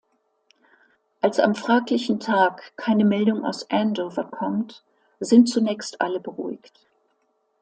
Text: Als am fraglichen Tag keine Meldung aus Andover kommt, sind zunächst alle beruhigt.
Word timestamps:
Als 1.21 1.39
am 1.39 1.53
fraglichen 1.53 2.19
Tag 2.19 2.73
keine 2.75 3.05
Meldung 3.05 3.45
aus 3.45 3.69
Andover 3.69 4.23
kommt, 4.23 4.83
sind 5.19 5.47
zunächst 5.47 6.01
alle 6.01 6.19
beruhigt. 6.19 6.87